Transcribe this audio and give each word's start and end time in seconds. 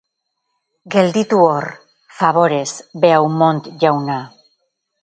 Gelditu 0.95 1.41
hor, 1.49 1.67
faborez, 2.23 2.67
Beaumont 3.05 3.71
jauna. 3.87 4.19